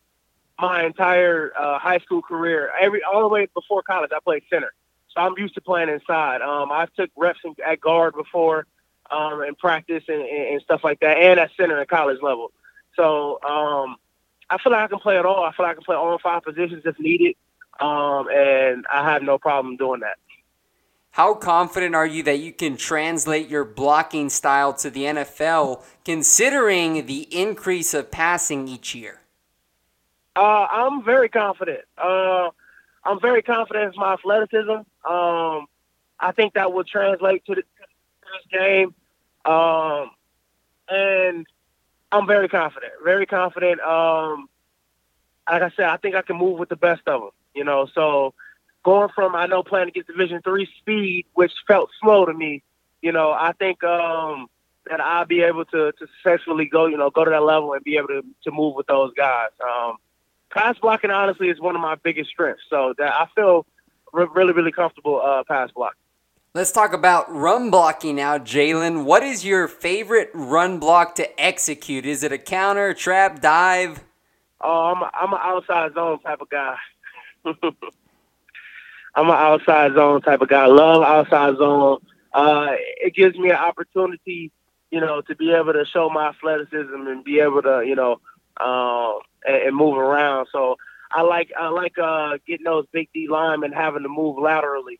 my 0.59 0.85
entire 0.85 1.51
uh, 1.57 1.79
high 1.79 1.99
school 1.99 2.21
career. 2.21 2.71
Every 2.79 3.01
all 3.03 3.21
the 3.21 3.27
way 3.27 3.47
before 3.53 3.81
college, 3.81 4.11
I 4.15 4.19
played 4.23 4.43
center. 4.49 4.73
So 5.09 5.21
I'm 5.21 5.33
used 5.37 5.55
to 5.55 5.61
playing 5.61 5.89
inside. 5.89 6.41
Um, 6.41 6.71
I've 6.71 6.93
took 6.93 7.09
reps 7.15 7.39
at 7.65 7.81
guard 7.81 8.15
before 8.15 8.67
um, 9.09 9.41
in 9.43 9.55
practice 9.55 10.03
and, 10.07 10.21
and 10.21 10.61
stuff 10.61 10.81
like 10.83 10.99
that, 10.99 11.17
and 11.17 11.39
at 11.39 11.51
center 11.57 11.79
at 11.79 11.89
college 11.89 12.21
level. 12.21 12.51
So 12.95 13.39
um, 13.43 13.95
I 14.49 14.57
feel 14.57 14.71
like 14.71 14.83
I 14.83 14.87
can 14.87 14.99
play 14.99 15.17
it 15.17 15.25
all. 15.25 15.43
I 15.43 15.53
feel 15.53 15.65
like 15.65 15.71
I 15.71 15.75
can 15.75 15.83
play 15.83 15.95
all 15.95 16.19
five 16.19 16.43
positions 16.43 16.83
if 16.85 16.99
needed, 16.99 17.35
um, 17.79 18.27
and 18.29 18.85
I 18.91 19.11
have 19.11 19.23
no 19.23 19.37
problem 19.37 19.77
doing 19.77 20.01
that. 20.01 20.17
How 21.15 21.33
confident 21.33 21.95
are 21.95 22.05
you 22.05 22.23
that 22.23 22.39
you 22.39 22.51
can 22.51 22.75
translate 22.75 23.47
your 23.47 23.63
blocking 23.63 24.29
style 24.29 24.73
to 24.73 24.89
the 24.89 25.03
NFL, 25.03 25.81
considering 26.03 27.05
the 27.05 27.21
increase 27.33 27.93
of 27.93 28.11
passing 28.11 28.67
each 28.67 28.93
year? 28.93 29.21
Uh, 30.35 30.67
I'm 30.69 31.05
very 31.05 31.29
confident. 31.29 31.85
Uh, 31.97 32.49
I'm 33.05 33.21
very 33.21 33.41
confident 33.41 33.93
in 33.95 33.99
my 34.01 34.15
athleticism. 34.15 34.69
Um, 35.09 35.67
I 36.19 36.33
think 36.35 36.55
that 36.55 36.73
will 36.73 36.83
translate 36.83 37.45
to, 37.45 37.55
the, 37.55 37.63
this 37.63 38.59
game. 38.59 38.93
Um, 39.45 40.11
and 40.89 41.47
I'm 42.11 42.27
very 42.27 42.49
confident, 42.49 42.91
very 43.05 43.25
confident. 43.25 43.79
Um, 43.79 44.49
like 45.49 45.61
I 45.61 45.69
said, 45.77 45.85
I 45.85 45.95
think 45.95 46.15
I 46.15 46.23
can 46.23 46.35
move 46.35 46.59
with 46.59 46.67
the 46.67 46.75
best 46.75 47.03
of 47.07 47.21
them. 47.21 47.31
You 47.53 47.63
know, 47.63 47.87
so 47.95 48.33
going 48.85 49.09
from 49.13 49.35
I 49.35 49.47
know 49.47 49.63
playing 49.63 49.89
against 49.89 50.07
Division 50.07 50.41
three 50.41 50.69
speed, 50.77 51.25
which 51.33 51.51
felt 51.67 51.89
slow 51.99 52.25
to 52.25 52.33
me. 52.33 52.63
You 53.01 53.11
know, 53.11 53.31
I 53.31 53.51
think 53.51 53.83
um, 53.83 54.47
that 54.89 55.01
I'll 55.01 55.25
be 55.25 55.41
able 55.41 55.65
to 55.65 55.91
to 55.91 56.07
successfully 56.23 56.65
go, 56.65 56.85
you 56.85 56.95
know, 56.95 57.09
go 57.09 57.25
to 57.25 57.31
that 57.31 57.43
level 57.43 57.73
and 57.73 57.83
be 57.83 57.97
able 57.97 58.07
to 58.09 58.21
to 58.43 58.51
move 58.51 58.75
with 58.75 58.87
those 58.87 59.11
guys. 59.15 59.49
Um, 59.61 59.97
pass 60.51 60.77
blocking 60.77 61.11
honestly 61.11 61.49
is 61.49 61.59
one 61.59 61.75
of 61.75 61.81
my 61.81 61.95
biggest 61.95 62.29
strengths, 62.29 62.63
so 62.69 62.93
that 62.97 63.11
I 63.11 63.25
feel 63.35 63.65
re- 64.13 64.27
really 64.33 64.53
really 64.53 64.71
comfortable 64.71 65.21
uh, 65.21 65.43
pass 65.45 65.71
blocking. 65.71 65.99
Let's 66.53 66.71
talk 66.71 66.93
about 66.93 67.29
run 67.29 67.69
blocking 67.69 68.15
now, 68.15 68.37
Jalen. 68.37 69.03
What 69.03 69.23
is 69.23 69.43
your 69.43 69.67
favorite 69.67 70.29
run 70.33 70.79
block 70.79 71.15
to 71.15 71.41
execute? 71.41 72.05
Is 72.05 72.23
it 72.23 72.31
a 72.31 72.37
counter, 72.37 72.93
trap, 72.93 73.41
dive? 73.41 74.01
Oh, 74.61 74.93
I'm 74.95 75.01
a, 75.01 75.11
I'm 75.13 75.33
an 75.33 75.39
outside 75.41 75.93
zone 75.95 76.19
type 76.19 76.39
of 76.39 76.49
guy. 76.49 76.77
I'm 79.15 79.29
an 79.29 79.35
outside 79.35 79.93
zone 79.93 80.21
type 80.21 80.41
of 80.41 80.49
guy. 80.49 80.63
I 80.63 80.67
love 80.67 81.03
outside 81.03 81.57
zone. 81.57 81.99
Uh, 82.33 82.71
it 82.73 83.13
gives 83.13 83.37
me 83.37 83.49
an 83.49 83.55
opportunity, 83.55 84.51
you 84.91 84.99
know, 84.99 85.21
to 85.21 85.35
be 85.35 85.53
able 85.53 85.73
to 85.73 85.85
show 85.85 86.09
my 86.09 86.29
athleticism 86.29 87.07
and 87.07 87.23
be 87.23 87.39
able 87.39 87.61
to, 87.61 87.83
you 87.85 87.95
know, 87.95 88.19
uh, 88.59 89.13
and, 89.47 89.67
and 89.67 89.75
move 89.75 89.97
around. 89.97 90.47
So 90.51 90.75
I 91.11 91.21
like 91.21 91.51
I 91.57 91.69
like 91.69 91.97
uh, 91.97 92.37
getting 92.45 92.65
those 92.65 92.85
big 92.91 93.09
D 93.13 93.27
linemen 93.29 93.71
having 93.71 94.03
to 94.03 94.09
move 94.09 94.37
laterally 94.37 94.99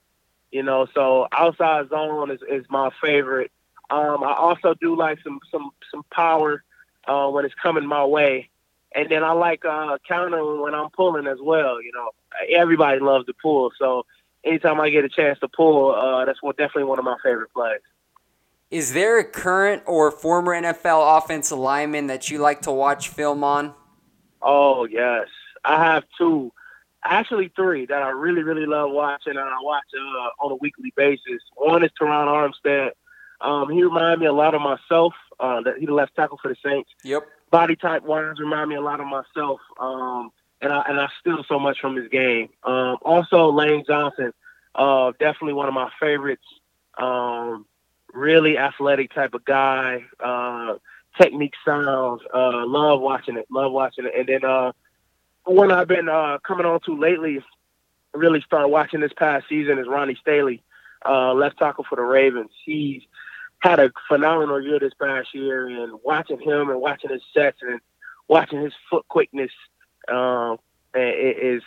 you 0.56 0.64
know, 0.64 0.88
so 0.94 1.28
outside 1.34 1.90
zone 1.90 2.32
is, 2.32 2.40
is 2.50 2.66
my 2.70 2.90
favorite. 3.02 3.52
Um, 3.90 4.24
I 4.24 4.34
also 4.34 4.74
do 4.74 4.96
like 4.96 5.20
some 5.22 5.42
some 5.52 5.72
some 5.92 6.04
power 6.10 6.64
uh, 7.06 7.28
when 7.28 7.44
it's 7.44 7.54
coming 7.56 7.86
my 7.86 8.06
way, 8.06 8.50
and 8.96 9.10
then 9.10 9.24
I 9.24 9.34
like 9.34 9.66
uh, 9.66 9.98
countering 10.08 10.62
when 10.62 10.74
I'm 10.74 10.90
pulling 10.90 11.28
as 11.28 11.38
well. 11.42 11.82
You 11.82 11.92
know, 11.94 12.12
everybody 12.56 13.00
loves 13.00 13.26
to 13.26 13.34
pull, 13.42 13.72
so 13.78 14.06
anytime 14.44 14.80
I 14.80 14.90
get 14.90 15.04
a 15.04 15.10
chance 15.10 15.40
to 15.40 15.48
pull, 15.48 15.94
uh, 15.94 16.26
that's 16.26 16.42
what 16.42 16.58
definitely 16.58 16.86
one 16.86 17.00
of 17.00 17.06
my 17.06 17.18
favorite 17.24 17.52
plays. 17.54 17.82
Is 18.72 18.94
there 18.94 19.20
a 19.20 19.24
current 19.24 19.84
or 19.86 20.12
former 20.12 20.54
NFL 20.54 21.18
offensive 21.18 21.58
lineman 21.58 22.08
that 22.08 22.30
you 22.30 22.40
like 22.40 22.62
to 22.62 22.72
watch 22.72 23.10
film 23.10 23.44
on? 23.44 23.74
Oh 24.42 24.86
yes, 24.86 25.28
I 25.64 25.84
have 25.84 26.04
two 26.18 26.52
actually 27.04 27.52
three 27.56 27.86
that 27.86 28.02
I 28.02 28.10
really, 28.10 28.44
really 28.44 28.66
love 28.66 28.92
watching 28.92 29.38
and 29.38 29.40
I 29.40 29.58
watch 29.62 29.84
uh, 29.96 30.46
on 30.46 30.52
a 30.52 30.56
weekly 30.56 30.92
basis. 30.96 31.42
One 31.56 31.84
is 31.84 31.92
Terron 32.00 32.28
Armstead. 32.28 32.92
Um, 33.42 33.70
he 33.70 33.84
reminds 33.84 34.20
me 34.20 34.26
a 34.26 34.34
lot 34.34 34.56
of 34.56 34.62
myself. 34.62 35.14
Uh, 35.40 35.62
that 35.62 35.78
he 35.78 35.86
the 35.86 35.94
left 35.94 36.16
tackle 36.16 36.40
for 36.42 36.48
the 36.48 36.56
Saints. 36.64 36.90
Yep. 37.04 37.28
Body 37.56 37.78
type 37.78 38.04
wise 38.04 38.38
remind 38.38 38.70
me 38.70 38.76
a 38.76 38.82
lot 38.82 39.00
of 39.00 39.08
myself. 39.08 39.62
Um, 39.80 40.30
and 40.60 40.74
I 40.74 40.84
and 40.90 41.00
I 41.00 41.08
steal 41.22 41.42
so 41.48 41.58
much 41.58 41.80
from 41.80 41.96
his 41.96 42.10
game. 42.10 42.50
Um, 42.66 42.98
also 43.02 43.50
Lane 43.50 43.86
Johnson, 43.88 44.34
uh, 44.76 45.14
definitely 45.22 45.54
one 45.54 45.70
of 45.70 45.74
my 45.74 45.90
favorites. 45.98 46.44
Um, 46.98 47.66
really 48.14 48.58
athletic 48.58 49.14
type 49.14 49.34
of 49.36 49.46
guy. 49.46 50.04
Uh, 50.20 50.80
technique 51.18 51.54
sounds. 51.64 52.24
Uh, 52.34 52.66
love 52.66 53.00
watching 53.00 53.38
it. 53.38 53.46
Love 53.50 53.72
watching 53.72 54.06
it. 54.06 54.12
And 54.18 54.28
then 54.28 54.44
uh, 54.44 54.74
one 55.46 55.72
I've 55.72 55.88
been 55.88 56.10
uh, 56.10 56.40
coming 56.46 56.66
on 56.66 56.82
to 56.82 57.00
lately, 57.00 57.42
really 58.14 58.42
started 58.42 58.68
watching 58.68 59.00
this 59.00 59.14
past 59.14 59.46
season 59.48 59.80
is 59.80 59.88
Ronnie 59.88 60.18
Stanley, 60.20 60.62
uh, 61.06 61.32
left 61.34 61.58
tackle 61.60 61.86
for 61.88 61.96
the 61.96 62.02
Ravens. 62.02 62.52
He's 62.66 63.04
had 63.60 63.80
a 63.80 63.92
phenomenal 64.08 64.62
year 64.62 64.80
this 64.80 64.94
past 64.94 65.34
year, 65.34 65.68
and 65.68 66.00
watching 66.04 66.40
him 66.40 66.70
and 66.70 66.80
watching 66.80 67.10
his 67.10 67.22
sets 67.34 67.58
and 67.62 67.80
watching 68.28 68.62
his 68.62 68.74
foot 68.90 69.08
quickness 69.08 69.52
um, 70.08 70.58
is 70.94 71.64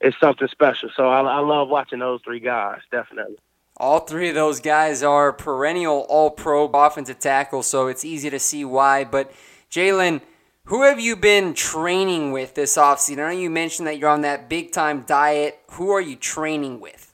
is 0.00 0.14
something 0.20 0.48
special. 0.48 0.90
So 0.94 1.08
I, 1.08 1.20
I 1.20 1.40
love 1.40 1.68
watching 1.68 1.98
those 1.98 2.20
three 2.24 2.40
guys, 2.40 2.80
definitely. 2.90 3.36
All 3.76 4.00
three 4.00 4.28
of 4.28 4.34
those 4.34 4.60
guys 4.60 5.02
are 5.02 5.32
perennial 5.32 6.06
All 6.08 6.30
Pro 6.30 6.66
offensive 6.66 7.18
tackles, 7.18 7.66
so 7.66 7.86
it's 7.86 8.04
easy 8.04 8.30
to 8.30 8.38
see 8.38 8.64
why. 8.64 9.04
But 9.04 9.32
Jalen 9.70 10.20
who 10.68 10.82
have 10.82 11.00
you 11.00 11.16
been 11.16 11.54
training 11.54 12.30
with 12.30 12.54
this 12.54 12.76
offseason? 12.76 13.24
I 13.24 13.32
know 13.32 13.40
you 13.40 13.48
mentioned 13.48 13.88
that 13.88 13.96
you're 13.96 14.10
on 14.10 14.20
that 14.20 14.50
big 14.50 14.70
time 14.70 15.00
diet. 15.00 15.58
Who 15.70 15.88
are 15.92 16.00
you 16.00 16.14
training 16.14 16.80
with? 16.80 17.07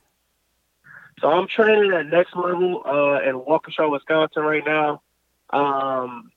So 1.25 1.31
I'm 1.31 1.47
training 1.47 1.91
at 1.91 2.05
next 2.05 2.35
level 2.35 2.83
uh, 2.85 3.19
in 3.27 3.39
Waukesha, 3.39 3.89
Wisconsin 3.89 4.43
right 4.43 4.63
now. 4.63 5.01
Um, 5.49 6.31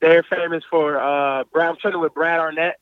they're 0.00 0.24
famous 0.24 0.64
for 0.68 0.98
uh. 0.98 1.44
I'm 1.54 1.76
training 1.76 2.00
with 2.00 2.12
Brad 2.12 2.40
Arnett. 2.40 2.80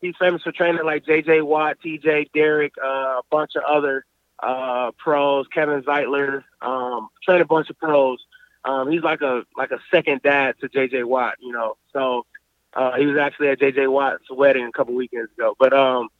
He's 0.00 0.14
famous 0.16 0.42
for 0.42 0.52
training 0.52 0.84
like 0.84 1.04
J.J. 1.04 1.40
Watt, 1.40 1.78
T.J. 1.82 2.30
Derek, 2.32 2.74
uh, 2.80 2.86
a 2.86 3.22
bunch 3.32 3.56
of 3.56 3.64
other 3.64 4.04
uh, 4.40 4.92
pros. 4.96 5.48
Kevin 5.52 5.82
Zeitler, 5.82 6.44
um, 6.60 7.08
training 7.24 7.42
a 7.42 7.46
bunch 7.46 7.68
of 7.68 7.76
pros. 7.80 8.24
Um, 8.64 8.88
he's 8.88 9.02
like 9.02 9.22
a 9.22 9.42
like 9.56 9.72
a 9.72 9.80
second 9.90 10.22
dad 10.22 10.54
to 10.60 10.68
J.J. 10.68 11.02
Watt, 11.02 11.34
you 11.40 11.50
know. 11.50 11.78
So 11.92 12.26
uh, 12.74 12.92
he 12.92 13.06
was 13.06 13.16
actually 13.16 13.48
at 13.48 13.58
JJ 13.58 13.90
Watt's 13.90 14.30
wedding 14.30 14.66
a 14.66 14.70
couple 14.70 14.94
weekends 14.94 15.32
ago. 15.32 15.56
But 15.58 15.72
um, 15.72 16.10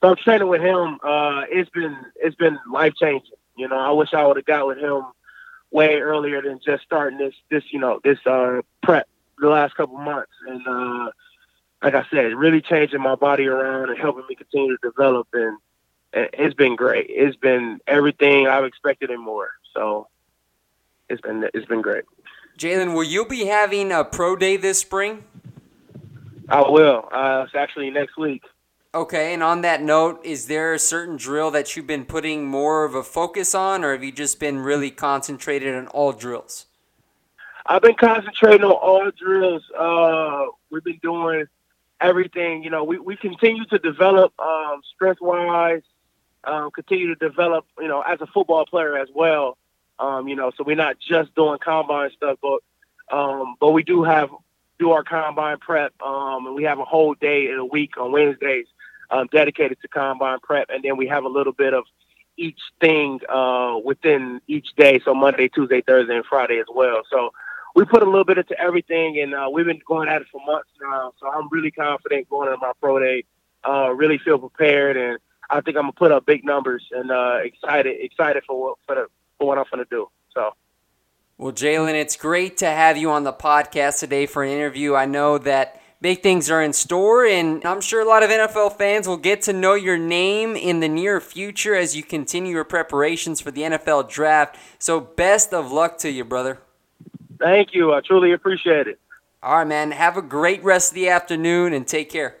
so 0.00 0.10
I'm 0.10 0.16
training 0.16 0.46
with 0.46 0.60
him. 0.60 1.00
Uh, 1.02 1.42
it's 1.50 1.70
been 1.70 1.96
it's 2.14 2.36
been 2.36 2.56
life 2.70 2.92
changing. 3.00 3.32
You 3.58 3.68
know, 3.68 3.78
I 3.78 3.90
wish 3.90 4.14
I 4.14 4.26
would 4.26 4.36
have 4.36 4.46
got 4.46 4.66
with 4.66 4.78
him 4.78 5.02
way 5.70 5.96
earlier 5.96 6.40
than 6.40 6.60
just 6.64 6.84
starting 6.84 7.18
this 7.18 7.34
this 7.50 7.64
you 7.70 7.78
know 7.78 8.00
this 8.02 8.18
uh, 8.26 8.62
prep 8.82 9.08
the 9.38 9.48
last 9.48 9.74
couple 9.74 9.98
months. 9.98 10.32
And 10.46 10.66
uh, 10.66 11.10
like 11.82 11.94
I 11.94 12.04
said, 12.10 12.34
really 12.34 12.60
changing 12.60 13.00
my 13.00 13.14
body 13.14 13.46
around 13.46 13.90
and 13.90 13.98
helping 13.98 14.24
me 14.28 14.34
continue 14.34 14.76
to 14.76 14.90
develop. 14.90 15.28
And 15.32 15.58
it's 16.12 16.54
been 16.54 16.76
great. 16.76 17.06
It's 17.08 17.36
been 17.36 17.80
everything 17.86 18.46
I've 18.46 18.64
expected 18.64 19.10
and 19.10 19.22
more. 19.22 19.50
So 19.74 20.08
it's 21.08 21.20
been 21.20 21.48
it's 21.54 21.66
been 21.66 21.82
great. 21.82 22.04
Jalen, 22.58 22.94
will 22.94 23.04
you 23.04 23.24
be 23.24 23.46
having 23.46 23.92
a 23.92 24.04
pro 24.04 24.34
day 24.34 24.56
this 24.56 24.80
spring? 24.80 25.24
I 26.48 26.62
will. 26.62 27.08
Uh, 27.12 27.44
it's 27.46 27.54
actually 27.54 27.90
next 27.90 28.16
week. 28.16 28.42
Okay, 28.94 29.34
and 29.34 29.42
on 29.42 29.60
that 29.62 29.82
note, 29.82 30.24
is 30.24 30.46
there 30.46 30.72
a 30.72 30.78
certain 30.78 31.16
drill 31.16 31.50
that 31.50 31.76
you've 31.76 31.86
been 31.86 32.06
putting 32.06 32.46
more 32.46 32.84
of 32.84 32.94
a 32.94 33.02
focus 33.02 33.54
on, 33.54 33.84
or 33.84 33.92
have 33.92 34.02
you 34.02 34.10
just 34.10 34.40
been 34.40 34.58
really 34.60 34.90
concentrated 34.90 35.74
on 35.74 35.88
all 35.88 36.12
drills? 36.12 36.66
I've 37.66 37.82
been 37.82 37.96
concentrating 37.96 38.64
on 38.64 38.72
all 38.72 39.10
drills. 39.10 39.62
Uh, 39.78 40.46
we've 40.70 40.82
been 40.82 41.00
doing 41.02 41.44
everything. 42.00 42.64
You 42.64 42.70
know, 42.70 42.82
we, 42.82 42.98
we 42.98 43.16
continue 43.16 43.66
to 43.66 43.78
develop 43.78 44.32
um, 44.40 44.80
strength 44.94 45.20
wise, 45.20 45.82
um, 46.44 46.70
continue 46.70 47.14
to 47.14 47.28
develop, 47.28 47.66
you 47.78 47.88
know, 47.88 48.00
as 48.00 48.22
a 48.22 48.26
football 48.26 48.64
player 48.64 48.96
as 48.96 49.08
well. 49.14 49.58
Um, 49.98 50.28
you 50.28 50.34
know, 50.34 50.50
so 50.56 50.64
we're 50.64 50.76
not 50.76 50.96
just 50.98 51.34
doing 51.34 51.58
combine 51.58 52.10
stuff, 52.16 52.38
but 52.40 52.60
Um, 53.10 53.56
but 53.60 53.70
we 53.72 53.82
do 53.82 54.02
have 54.02 54.30
do 54.78 54.92
our 54.92 55.02
combine 55.02 55.58
prep, 55.58 55.92
um, 56.02 56.46
and 56.46 56.54
we 56.54 56.64
have 56.64 56.78
a 56.78 56.84
whole 56.84 57.14
day 57.14 57.50
in 57.50 57.58
a 57.58 57.64
week 57.64 57.98
on 57.98 58.12
Wednesdays 58.12 58.66
um, 59.10 59.28
dedicated 59.32 59.78
to 59.82 59.88
combine 59.88 60.38
prep, 60.40 60.68
and 60.70 60.82
then 60.84 60.96
we 60.96 61.06
have 61.08 61.24
a 61.24 61.28
little 61.28 61.52
bit 61.52 61.74
of 61.74 61.84
each 62.36 62.60
thing 62.80 63.20
uh, 63.28 63.76
within 63.84 64.40
each 64.46 64.68
day. 64.76 65.00
So 65.04 65.14
Monday, 65.14 65.48
Tuesday, 65.48 65.82
Thursday, 65.82 66.16
and 66.16 66.24
Friday 66.24 66.58
as 66.58 66.66
well. 66.72 67.02
So 67.10 67.30
we 67.74 67.84
put 67.84 68.02
a 68.02 68.06
little 68.06 68.24
bit 68.24 68.38
into 68.38 68.58
everything, 68.58 69.20
and 69.20 69.34
uh, 69.34 69.48
we've 69.52 69.66
been 69.66 69.80
going 69.86 70.08
at 70.08 70.22
it 70.22 70.28
for 70.30 70.40
months 70.46 70.70
now. 70.80 71.12
So 71.20 71.28
I'm 71.28 71.48
really 71.50 71.70
confident 71.70 72.28
going 72.28 72.48
into 72.48 72.58
my 72.60 72.72
pro 72.80 72.98
day. 72.98 73.24
Uh, 73.68 73.90
really 73.90 74.18
feel 74.18 74.38
prepared, 74.38 74.96
and 74.96 75.18
I 75.50 75.60
think 75.60 75.76
I'm 75.76 75.84
gonna 75.84 75.92
put 75.92 76.12
up 76.12 76.24
big 76.24 76.44
numbers, 76.44 76.86
and 76.92 77.10
uh, 77.10 77.38
excited 77.42 77.96
excited 78.00 78.44
for 78.46 78.60
what 78.60 78.78
for, 78.86 78.94
the, 78.94 79.06
for 79.38 79.48
what 79.48 79.58
I'm 79.58 79.64
gonna 79.70 79.84
do. 79.90 80.08
So. 80.34 80.54
Well, 81.38 81.52
Jalen, 81.52 81.94
it's 81.94 82.16
great 82.16 82.56
to 82.58 82.66
have 82.66 82.96
you 82.96 83.10
on 83.10 83.22
the 83.22 83.32
podcast 83.32 84.00
today 84.00 84.26
for 84.26 84.42
an 84.42 84.50
interview. 84.50 84.94
I 84.94 85.06
know 85.06 85.38
that 85.38 85.80
big 86.00 86.22
things 86.22 86.50
are 86.50 86.62
in 86.62 86.72
store, 86.72 87.24
and 87.26 87.64
I'm 87.64 87.80
sure 87.80 88.00
a 88.00 88.08
lot 88.08 88.22
of 88.22 88.30
NFL 88.30 88.76
fans 88.76 89.08
will 89.08 89.16
get 89.16 89.42
to 89.42 89.52
know 89.52 89.74
your 89.74 89.98
name 89.98 90.56
in 90.56 90.80
the 90.80 90.88
near 90.88 91.20
future 91.20 91.74
as 91.74 91.96
you 91.96 92.02
continue 92.02 92.52
your 92.52 92.64
preparations 92.64 93.40
for 93.40 93.50
the 93.50 93.62
NFL 93.62 94.08
draft. 94.08 94.56
So, 94.78 95.00
best 95.00 95.52
of 95.52 95.72
luck 95.72 95.98
to 95.98 96.10
you, 96.10 96.24
brother. 96.24 96.58
Thank 97.38 97.74
you. 97.74 97.94
I 97.94 98.00
truly 98.00 98.32
appreciate 98.32 98.86
it. 98.86 98.98
All 99.42 99.58
right, 99.58 99.66
man. 99.66 99.92
Have 99.92 100.16
a 100.16 100.22
great 100.22 100.62
rest 100.64 100.90
of 100.90 100.94
the 100.96 101.08
afternoon 101.08 101.72
and 101.72 101.86
take 101.86 102.10
care. 102.10 102.36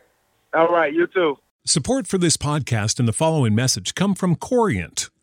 All 0.52 0.68
right. 0.68 0.92
You 0.92 1.06
too. 1.06 1.38
Support 1.64 2.06
for 2.06 2.18
this 2.18 2.36
podcast 2.36 2.98
and 2.98 3.06
the 3.06 3.12
following 3.12 3.54
message 3.54 3.94
come 3.94 4.14
from 4.14 4.34
Corient 4.34 5.10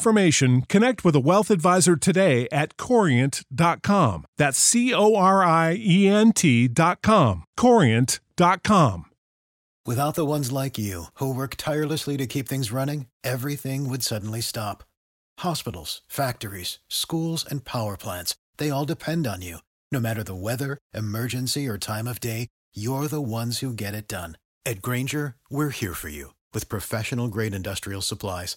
information, 0.00 0.62
connect 0.62 1.04
with 1.04 1.14
a 1.14 1.20
wealth 1.20 1.50
advisor 1.50 1.94
today 1.96 2.48
at 2.50 2.76
corient.com. 2.76 4.24
That's 4.38 4.58
C 4.58 4.94
O 4.94 5.14
R 5.14 5.44
I 5.44 5.76
E 5.78 6.08
N 6.08 6.32
T.com. 6.32 7.44
Corient.com. 7.58 9.04
Without 9.86 10.14
the 10.14 10.26
ones 10.26 10.52
like 10.52 10.78
you, 10.78 11.04
who 11.14 11.34
work 11.34 11.56
tirelessly 11.56 12.16
to 12.16 12.26
keep 12.26 12.48
things 12.48 12.72
running, 12.72 13.06
everything 13.24 13.88
would 13.88 14.02
suddenly 14.02 14.40
stop. 14.40 14.84
Hospitals, 15.38 16.02
factories, 16.06 16.78
schools, 16.88 17.44
and 17.50 17.64
power 17.64 17.96
plants, 17.96 18.36
they 18.58 18.70
all 18.70 18.84
depend 18.84 19.26
on 19.26 19.42
you. 19.42 19.58
No 19.90 20.00
matter 20.00 20.22
the 20.22 20.34
weather, 20.34 20.78
emergency, 20.94 21.66
or 21.66 21.78
time 21.78 22.06
of 22.06 22.20
day, 22.20 22.48
you're 22.74 23.08
the 23.08 23.22
ones 23.22 23.58
who 23.58 23.72
get 23.72 23.94
it 23.94 24.06
done. 24.08 24.36
At 24.64 24.80
Grainger, 24.82 25.36
we're 25.50 25.70
here 25.70 25.94
for 25.94 26.08
you 26.08 26.34
with 26.54 26.68
professional 26.68 27.28
grade 27.28 27.54
industrial 27.54 28.02
supplies. 28.02 28.56